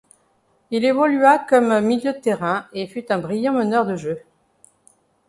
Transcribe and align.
Il 0.71 0.83
évolua 0.83 1.37
comme 1.37 1.79
milieu 1.79 2.11
de 2.11 2.17
terrain 2.17 2.65
et 2.73 2.87
fut 2.87 3.11
un 3.11 3.19
brillant 3.19 3.53
meneur 3.53 3.85
de 3.85 3.95
jeu. 3.97 4.19